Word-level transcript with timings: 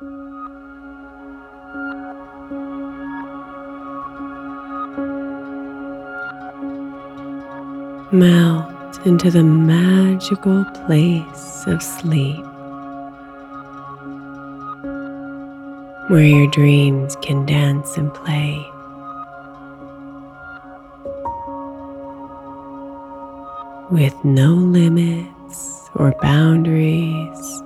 Melt 0.00 0.16
into 9.06 9.30
the 9.30 9.42
magical 9.44 10.64
place 10.86 11.64
of 11.66 11.82
sleep 11.82 12.42
where 16.08 16.24
your 16.24 16.46
dreams 16.46 17.14
can 17.16 17.44
dance 17.44 17.98
and 17.98 18.14
play. 18.14 18.66
With 23.90 24.14
no 24.24 24.54
limits 24.54 25.90
or 25.94 26.14
boundaries. 26.22 27.62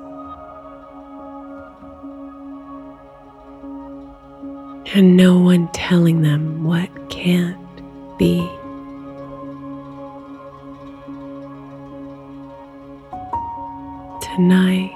And 4.94 5.16
no 5.16 5.36
one 5.36 5.66
telling 5.72 6.22
them 6.22 6.62
what 6.62 6.88
can't 7.10 7.58
be. 8.16 8.38
Tonight, 14.22 14.92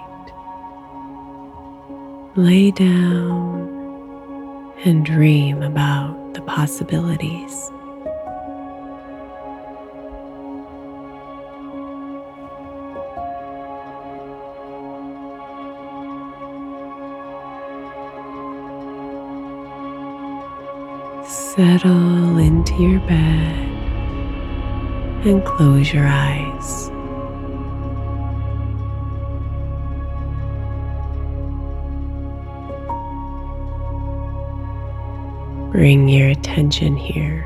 lay 2.37 2.71
down 2.71 4.73
and 4.85 5.05
dream 5.05 5.65
about 5.65 6.35
the 6.35 6.43
possibilities. 6.43 7.73
Settle 21.59 22.39
into 22.39 22.73
your 22.81 23.01
bed 23.01 23.69
and 25.27 25.45
close 25.45 25.93
your 25.93 26.07
eyes. 26.07 26.89
Bring 35.73 36.09
your 36.09 36.29
attention 36.29 36.97
here. 36.97 37.43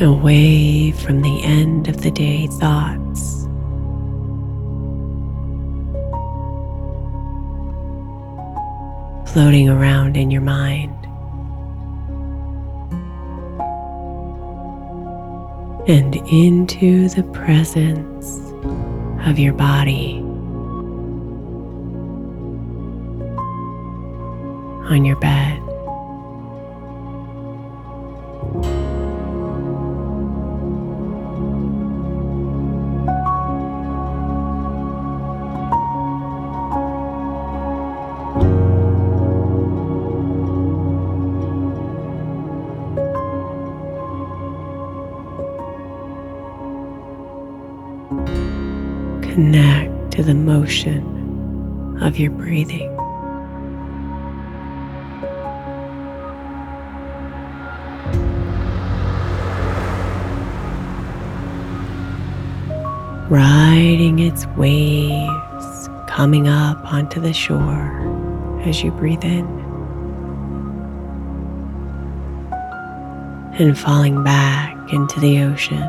Away 0.00 0.92
from 0.92 1.22
the 1.22 1.42
end 1.42 1.88
of 1.88 2.02
the 2.02 2.12
day 2.12 2.46
thoughts. 2.46 3.47
Floating 9.38 9.68
around 9.68 10.16
in 10.16 10.32
your 10.32 10.40
mind. 10.42 10.92
And 15.88 16.16
into 16.28 17.08
the 17.10 17.22
presence 17.32 18.36
of 19.28 19.38
your 19.38 19.52
body 19.52 20.18
on 24.90 25.04
your 25.04 25.14
bed. 25.20 25.67
Motion 50.68 51.96
of 52.02 52.18
your 52.18 52.30
breathing. 52.30 52.94
Riding 63.30 64.18
its 64.18 64.46
waves, 64.58 65.88
coming 66.06 66.48
up 66.48 66.84
onto 66.92 67.18
the 67.18 67.32
shore 67.32 68.60
as 68.66 68.82
you 68.82 68.90
breathe 68.90 69.24
in, 69.24 69.46
and 73.58 73.78
falling 73.78 74.22
back 74.22 74.92
into 74.92 75.18
the 75.18 75.38
ocean 75.44 75.88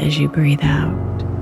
as 0.00 0.18
you 0.18 0.28
breathe 0.28 0.64
out. 0.64 1.35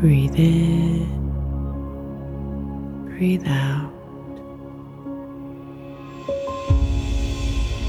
Breathe 0.00 0.36
in, 0.36 1.06
breathe 3.08 3.44
out. 3.48 3.92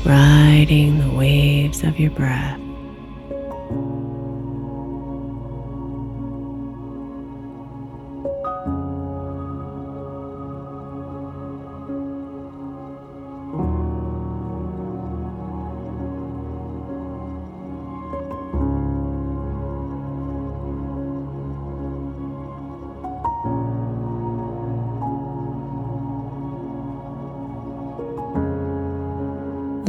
Riding 0.03 0.97
the 1.07 1.15
waves 1.15 1.83
of 1.83 1.99
your 1.99 2.09
breath. 2.09 2.59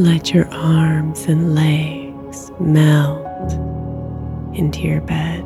Let 0.00 0.32
your 0.32 0.48
arms 0.48 1.26
and 1.26 1.54
legs 1.54 2.50
melt 2.58 3.52
into 4.54 4.80
your 4.80 5.02
bed. 5.02 5.44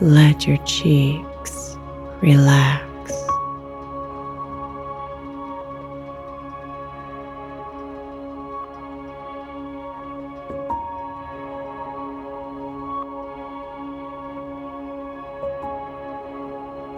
Let 0.00 0.48
your 0.48 0.56
cheeks 0.66 1.76
relax. 2.20 2.91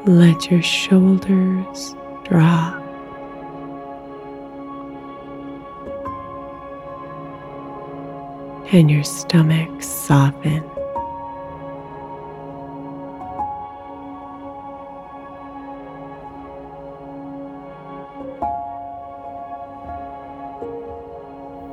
Let 0.06 0.50
your 0.50 0.60
shoulders 0.60 1.96
drop. 2.24 2.82
And 8.70 8.90
your 8.90 9.02
stomach 9.02 9.82
soften. 9.82 10.62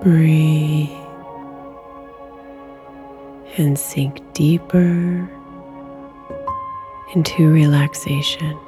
Breathe 0.02 0.90
and 3.58 3.78
sink 3.78 4.22
deeper 4.34 5.30
into 7.12 7.52
relaxation. 7.52 8.60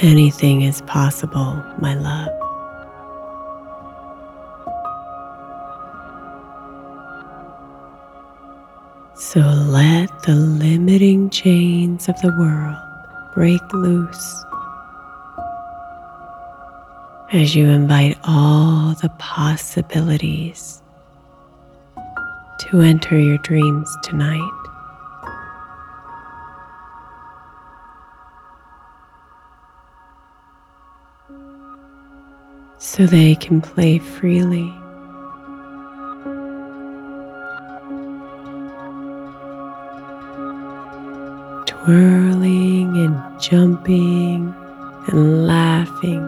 Anything 0.00 0.62
is 0.62 0.80
possible, 0.82 1.60
my 1.78 1.94
love. 1.94 2.28
So 9.16 9.40
let 9.40 10.22
the 10.22 10.36
limiting 10.36 11.30
chains 11.30 12.08
of 12.08 12.14
the 12.22 12.32
world 12.38 12.76
break 13.34 13.60
loose 13.72 14.44
as 17.32 17.56
you 17.56 17.66
invite 17.66 18.16
all 18.22 18.94
the 19.02 19.10
possibilities 19.18 20.80
to 22.60 22.80
enter 22.80 23.18
your 23.18 23.38
dreams 23.38 23.90
tonight. 24.04 24.77
So 32.78 33.06
they 33.06 33.34
can 33.34 33.60
play 33.60 33.98
freely. 33.98 34.72
Twirling 41.66 42.96
and 42.96 43.40
jumping 43.40 44.54
and 45.08 45.46
laughing 45.46 46.22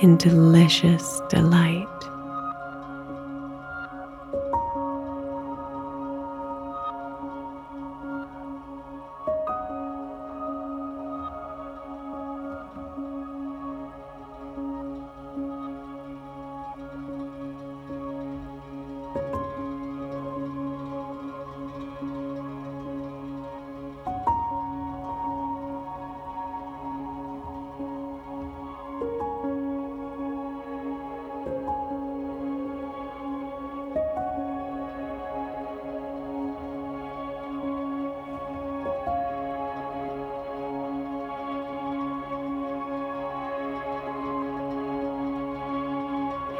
in 0.00 0.16
delicious 0.16 1.20
delight. 1.28 1.97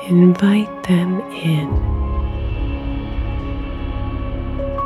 Invite 0.09 0.85
them 0.85 1.21
in. 1.33 1.69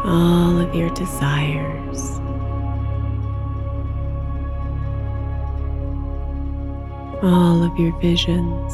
All 0.04 0.58
of 0.58 0.74
your 0.74 0.90
desires. 0.90 2.18
All 7.22 7.62
of 7.62 7.78
your 7.78 7.96
visions. 8.00 8.72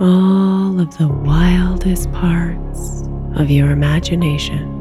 All 0.00 0.80
of 0.80 0.96
the 0.96 1.08
wildest 1.08 2.10
parts 2.12 3.02
of 3.34 3.50
your 3.50 3.72
imagination. 3.72 4.75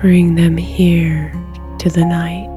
Bring 0.00 0.34
them 0.34 0.56
here 0.56 1.30
to 1.78 1.90
the 1.90 2.06
night. 2.06 2.48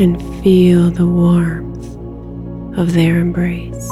And 0.00 0.20
feel 0.42 0.90
the 0.90 1.06
warmth 1.06 1.86
of 2.76 2.94
their 2.94 3.20
embrace. 3.20 3.88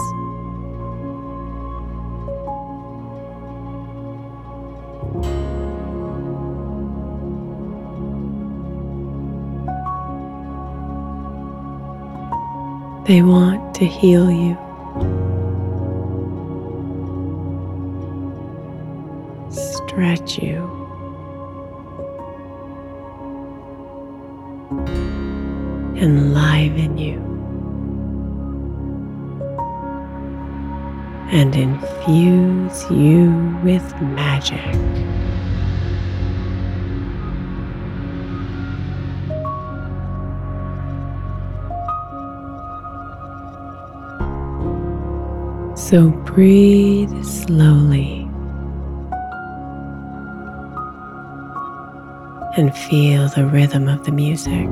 They 13.07 13.23
want 13.23 13.77
to 13.77 13.87
heal 13.87 14.29
you. 14.29 14.68
Stretch 19.99 20.39
you. 20.39 20.63
Enliven 25.97 26.97
you. 26.97 27.19
And 31.33 31.57
infuse 31.57 32.89
you 32.93 33.59
with 33.65 33.93
magic. 34.01 34.63
So 45.77 46.11
breathe 46.25 47.25
slowly 47.25 48.28
and 52.59 52.77
feel 52.77 53.29
the 53.29 53.47
rhythm 53.47 53.89
of 53.89 54.05
the 54.05 54.11
music. 54.11 54.69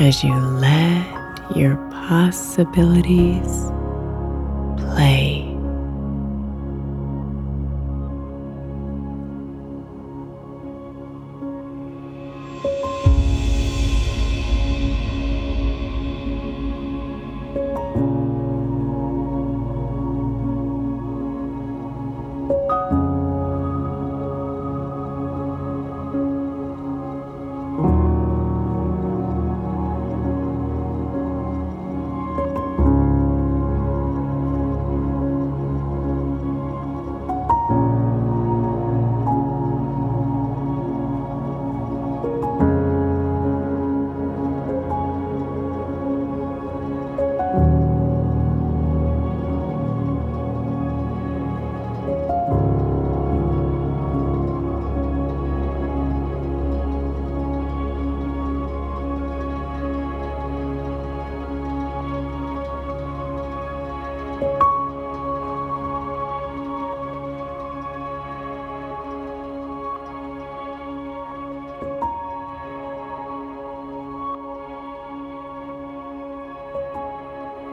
As 0.00 0.24
you 0.24 0.34
let 0.34 1.54
your 1.54 1.76
possibilities 1.90 3.73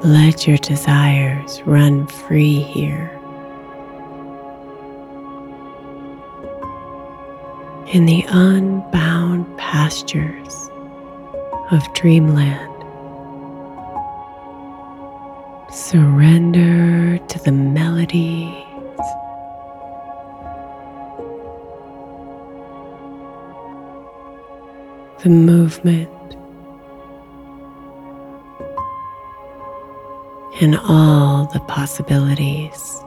Let 0.04 0.48
your 0.48 0.58
desires 0.58 1.62
run 1.68 2.08
free 2.08 2.60
here. 2.62 3.12
In 7.94 8.08
the 8.08 8.26
unbound 8.30 9.46
pastures 9.60 10.72
of 11.70 11.84
dreamland, 11.94 12.68
surrender 15.72 17.20
to 17.20 17.40
the 17.44 17.52
melodies. 17.52 18.56
The 25.22 25.30
movement 25.30 26.10
and 30.62 30.78
all 30.78 31.46
the 31.46 31.60
possibilities. 31.62 33.02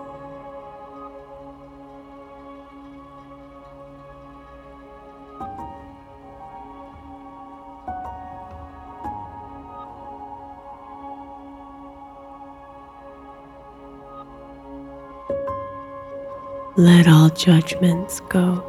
Let 16.76 17.06
all 17.06 17.28
judgments 17.28 18.18
go. 18.28 18.64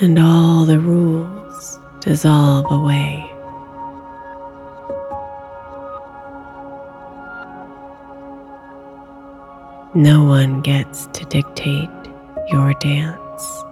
And 0.00 0.18
all 0.18 0.64
the 0.64 0.80
rules 0.80 1.78
dissolve 2.00 2.72
away. 2.72 3.27
No 9.98 10.22
one 10.22 10.60
gets 10.60 11.08
to 11.08 11.24
dictate 11.24 11.90
your 12.52 12.72
dance. 12.74 13.64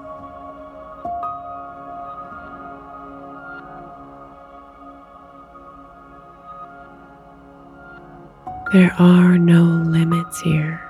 There 8.73 8.93
are 8.99 9.39
no 9.39 9.63
limits 9.63 10.41
here. 10.41 10.83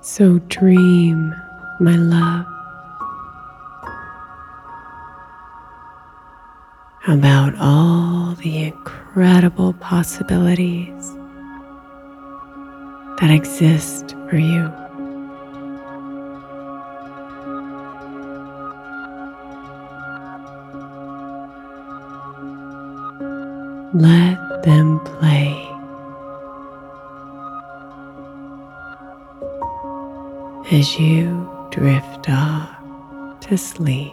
So 0.00 0.38
dream, 0.48 1.34
my 1.80 1.96
love, 1.96 2.46
about 7.08 7.54
all 7.58 8.34
the 8.34 8.64
incredible 8.64 9.72
possibilities 9.74 11.14
that 13.18 13.30
exist 13.30 14.14
for 14.28 14.36
you. 14.36 14.70
Let 23.94 24.62
them 24.64 25.00
play. 25.00 25.64
As 30.70 30.98
you 30.98 31.48
drift 31.70 32.28
off 32.28 33.40
to 33.40 33.56
sleep. 33.56 34.12